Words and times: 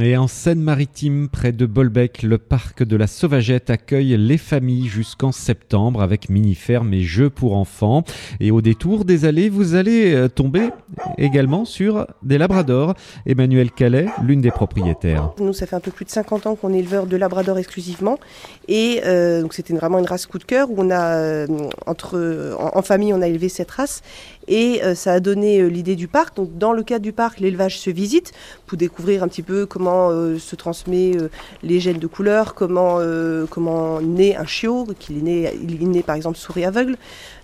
Et 0.00 0.16
en 0.16 0.26
Seine-Maritime, 0.26 1.28
près 1.28 1.52
de 1.52 1.66
Bolbec, 1.66 2.22
le 2.22 2.38
parc 2.38 2.82
de 2.82 2.96
la 2.96 3.06
Sauvagette 3.06 3.68
accueille 3.68 4.16
les 4.16 4.38
familles 4.38 4.86
jusqu'en 4.86 5.32
septembre 5.32 6.00
avec 6.00 6.30
mini-ferme 6.30 6.94
et 6.94 7.02
jeux 7.02 7.28
pour 7.28 7.56
enfants. 7.56 8.02
Et 8.40 8.50
au 8.50 8.62
détour 8.62 9.04
des 9.04 9.26
allées, 9.26 9.50
vous 9.50 9.74
allez 9.74 10.14
euh, 10.14 10.28
tomber 10.28 10.70
également 11.18 11.66
sur 11.66 12.06
des 12.22 12.38
labradors. 12.38 12.94
Emmanuel 13.26 13.70
Calais, 13.70 14.06
l'une 14.22 14.40
des 14.40 14.50
propriétaires. 14.50 15.32
Nous, 15.38 15.52
ça 15.52 15.66
fait 15.66 15.76
un 15.76 15.80
peu 15.80 15.90
plus 15.90 16.06
de 16.06 16.10
50 16.10 16.46
ans 16.46 16.54
qu'on 16.54 16.72
est 16.72 16.78
éleveur 16.78 17.06
de 17.06 17.16
labrador 17.16 17.58
exclusivement. 17.58 18.18
Et 18.68 19.02
euh, 19.04 19.42
donc 19.42 19.52
c'était 19.52 19.74
vraiment 19.74 19.98
une 19.98 20.06
race 20.06 20.24
coup 20.24 20.38
de 20.38 20.44
cœur 20.44 20.70
où 20.70 20.76
on 20.78 20.90
a, 20.90 21.16
euh, 21.16 21.46
entre, 21.84 22.56
en, 22.58 22.82
famille, 22.82 23.12
on 23.12 23.20
a 23.20 23.28
élevé 23.28 23.50
cette 23.50 23.70
race. 23.70 24.00
Et 24.48 24.80
ça 24.96 25.12
a 25.12 25.20
donné 25.20 25.70
l'idée 25.70 25.94
du 25.94 26.08
parc. 26.08 26.34
Donc 26.34 26.58
dans 26.58 26.72
le 26.72 26.82
cadre 26.82 27.04
du 27.04 27.12
parc, 27.12 27.38
l'élevage 27.38 27.78
se 27.78 27.90
visite 27.90 28.32
pour 28.66 28.76
découvrir 28.76 29.22
un 29.22 29.28
petit 29.28 29.42
peu 29.42 29.66
comment 29.66 29.81
euh, 29.88 30.38
se 30.38 30.56
transmet 30.56 31.12
les 31.62 31.80
gènes 31.80 31.98
de 31.98 32.06
couleur, 32.06 32.54
comment, 32.54 32.98
comment 33.50 34.00
naît 34.00 34.36
un 34.36 34.46
chiot, 34.46 34.86
qu'il 34.98 35.18
est 35.18 35.22
né, 35.22 35.50
il 35.62 35.82
est 35.82 35.86
né 35.86 36.02
par 36.02 36.16
exemple 36.16 36.38
souris 36.38 36.64
aveugle. 36.64 36.96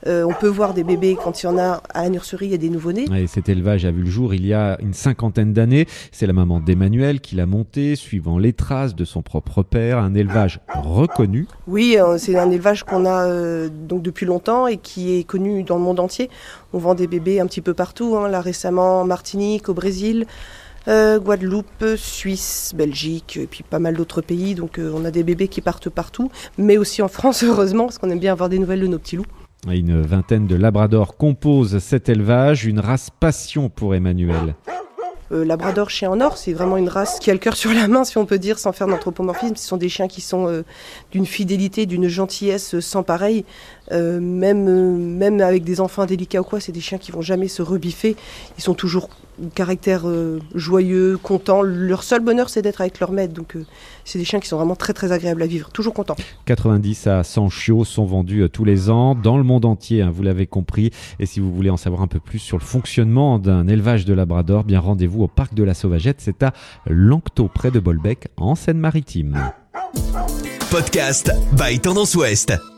on 0.06 0.32
peut 0.38 0.48
voir 0.48 0.74
des 0.74 0.84
bébés 0.84 1.16
quand 1.22 1.42
il 1.42 1.46
y 1.46 1.48
en 1.48 1.58
a 1.58 1.82
à 1.92 2.02
la 2.02 2.10
nurserie, 2.10 2.46
il 2.46 2.52
y 2.52 2.54
a 2.54 2.58
des 2.58 2.70
nouveau-nés. 2.70 3.06
Et 3.16 3.26
cet 3.26 3.48
élevage 3.48 3.84
a 3.84 3.90
vu 3.90 4.02
le 4.02 4.10
jour 4.10 4.34
il 4.34 4.46
y 4.46 4.54
a 4.54 4.78
une 4.80 4.94
cinquantaine 4.94 5.52
d'années. 5.52 5.86
C'est 6.12 6.26
la 6.26 6.32
maman 6.32 6.60
d'Emmanuel 6.60 7.20
qui 7.20 7.36
l'a 7.36 7.46
monté, 7.46 7.96
suivant 7.96 8.38
les 8.38 8.52
traces 8.52 8.94
de 8.94 9.04
son 9.04 9.22
propre 9.22 9.62
père. 9.62 9.98
Un 9.98 10.14
élevage 10.14 10.60
reconnu. 10.68 11.46
Oui, 11.66 11.96
c'est 12.18 12.36
un 12.36 12.50
élevage 12.50 12.84
qu'on 12.84 13.06
a 13.06 13.68
donc 13.68 14.02
depuis 14.02 14.26
longtemps 14.26 14.66
et 14.66 14.76
qui 14.76 15.18
est 15.18 15.24
connu 15.24 15.62
dans 15.62 15.76
le 15.76 15.82
monde 15.82 16.00
entier. 16.00 16.30
On 16.72 16.78
vend 16.78 16.94
des 16.94 17.06
bébés 17.06 17.40
un 17.40 17.46
petit 17.46 17.60
peu 17.60 17.74
partout, 17.74 18.16
hein. 18.16 18.28
là 18.28 18.40
récemment 18.40 19.00
en 19.00 19.04
Martinique, 19.04 19.68
au 19.68 19.74
Brésil. 19.74 20.26
Euh, 20.88 21.18
Guadeloupe, 21.18 21.84
Suisse, 21.96 22.72
Belgique, 22.74 23.36
et 23.36 23.46
puis 23.46 23.62
pas 23.62 23.78
mal 23.78 23.96
d'autres 23.96 24.22
pays. 24.22 24.54
Donc 24.54 24.78
euh, 24.78 24.92
on 24.94 25.04
a 25.04 25.10
des 25.10 25.22
bébés 25.22 25.48
qui 25.48 25.60
partent 25.60 25.90
partout, 25.90 26.30
mais 26.56 26.78
aussi 26.78 27.02
en 27.02 27.08
France, 27.08 27.42
heureusement, 27.44 27.84
parce 27.84 27.98
qu'on 27.98 28.10
aime 28.10 28.20
bien 28.20 28.32
avoir 28.32 28.48
des 28.48 28.58
nouvelles 28.58 28.80
de 28.80 28.86
nos 28.86 28.98
petits 28.98 29.16
loups. 29.16 29.26
Une 29.66 30.00
vingtaine 30.02 30.46
de 30.46 30.54
labradors 30.54 31.16
composent 31.16 31.78
cet 31.78 32.08
élevage, 32.08 32.64
une 32.64 32.78
race 32.78 33.10
passion 33.10 33.68
pour 33.68 33.94
Emmanuel. 33.94 34.54
Euh, 35.30 35.44
Labrador 35.44 35.90
chien 35.90 36.10
en 36.10 36.20
or, 36.20 36.38
c'est 36.38 36.52
vraiment 36.52 36.76
une 36.76 36.88
race 36.88 37.18
qui 37.18 37.30
a 37.30 37.34
le 37.34 37.38
cœur 37.38 37.54
sur 37.54 37.72
la 37.72 37.86
main, 37.86 38.04
si 38.04 38.16
on 38.16 38.24
peut 38.24 38.38
dire, 38.38 38.58
sans 38.58 38.72
faire 38.72 38.86
d'anthropomorphisme. 38.86 39.56
Ce 39.56 39.66
sont 39.66 39.76
des 39.76 39.88
chiens 39.88 40.08
qui 40.08 40.20
sont 40.20 40.48
euh, 40.48 40.62
d'une 41.10 41.26
fidélité, 41.26 41.86
d'une 41.86 42.08
gentillesse 42.08 42.80
sans 42.80 43.02
pareil. 43.02 43.44
Euh, 43.92 44.20
même, 44.20 44.96
même 44.96 45.40
avec 45.40 45.64
des 45.64 45.80
enfants 45.80 46.06
délicats 46.06 46.40
ou 46.40 46.44
quoi, 46.44 46.60
c'est 46.60 46.72
des 46.72 46.80
chiens 46.80 46.98
qui 46.98 47.12
vont 47.12 47.22
jamais 47.22 47.48
se 47.48 47.62
rebiffer. 47.62 48.16
Ils 48.56 48.62
sont 48.62 48.74
toujours 48.74 49.08
caractère 49.54 50.08
euh, 50.08 50.40
joyeux, 50.54 51.18
content. 51.22 51.62
Leur 51.62 52.02
seul 52.02 52.20
bonheur, 52.20 52.48
c'est 52.48 52.62
d'être 52.62 52.80
avec 52.80 53.00
leur 53.00 53.12
maître. 53.12 53.34
Donc, 53.34 53.56
euh, 53.56 53.64
c'est 54.04 54.18
des 54.18 54.24
chiens 54.24 54.40
qui 54.40 54.48
sont 54.48 54.56
vraiment 54.56 54.76
très 54.76 54.92
très 54.92 55.12
agréables 55.12 55.42
à 55.42 55.46
vivre, 55.46 55.70
toujours 55.70 55.94
contents. 55.94 56.16
90 56.46 57.06
à 57.06 57.24
100 57.24 57.48
chiots 57.50 57.84
sont 57.84 58.04
vendus 58.04 58.42
euh, 58.42 58.48
tous 58.48 58.64
les 58.64 58.90
ans 58.90 59.14
dans 59.14 59.36
le 59.36 59.44
monde 59.44 59.64
entier, 59.64 60.02
hein, 60.02 60.10
vous 60.12 60.22
l'avez 60.22 60.46
compris. 60.46 60.90
Et 61.18 61.26
si 61.26 61.40
vous 61.40 61.52
voulez 61.52 61.70
en 61.70 61.76
savoir 61.76 62.02
un 62.02 62.06
peu 62.06 62.20
plus 62.20 62.38
sur 62.38 62.58
le 62.58 62.64
fonctionnement 62.64 63.38
d'un 63.38 63.66
élevage 63.68 64.04
de 64.04 64.14
Labrador, 64.14 64.64
bien 64.64 64.80
rendez-vous 64.80 65.22
au 65.22 65.28
parc 65.28 65.54
de 65.54 65.62
la 65.62 65.74
Sauvagette. 65.74 66.20
C'est 66.20 66.42
à 66.42 66.52
Lanctot, 66.86 67.48
près 67.48 67.70
de 67.70 67.80
Bolbec, 67.80 68.28
en 68.36 68.54
Seine-Maritime. 68.54 69.52
Podcast 70.70 71.32
by 71.56 71.78
Tendance 71.78 72.14
Ouest. 72.14 72.77